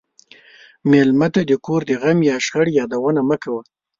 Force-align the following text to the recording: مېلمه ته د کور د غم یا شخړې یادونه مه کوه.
مېلمه 0.89 1.27
ته 1.33 1.41
د 1.49 1.51
کور 1.65 1.81
د 1.87 1.91
غم 2.01 2.19
یا 2.29 2.37
شخړې 2.45 2.71
یادونه 2.79 3.21
مه 3.29 3.37
کوه. 3.43 3.61